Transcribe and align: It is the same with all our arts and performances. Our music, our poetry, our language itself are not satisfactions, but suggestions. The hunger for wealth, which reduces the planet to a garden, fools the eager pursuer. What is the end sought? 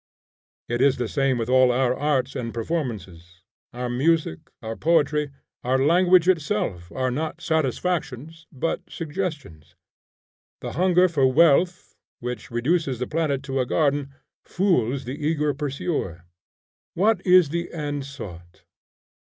It 0.67 0.81
is 0.81 0.97
the 0.97 1.07
same 1.07 1.37
with 1.37 1.47
all 1.47 1.71
our 1.71 1.93
arts 1.95 2.35
and 2.35 2.51
performances. 2.51 3.43
Our 3.71 3.87
music, 3.87 4.39
our 4.63 4.75
poetry, 4.75 5.29
our 5.63 5.77
language 5.77 6.27
itself 6.27 6.91
are 6.91 7.11
not 7.11 7.39
satisfactions, 7.39 8.47
but 8.51 8.81
suggestions. 8.89 9.75
The 10.61 10.71
hunger 10.71 11.07
for 11.07 11.31
wealth, 11.31 11.93
which 12.19 12.49
reduces 12.49 12.97
the 12.97 13.05
planet 13.05 13.43
to 13.43 13.59
a 13.59 13.65
garden, 13.67 14.15
fools 14.43 15.05
the 15.05 15.23
eager 15.23 15.53
pursuer. 15.53 16.23
What 16.95 17.23
is 17.23 17.49
the 17.49 17.71
end 17.71 18.07
sought? 18.07 18.63